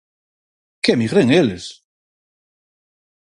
[0.83, 1.65] Que emigren eles!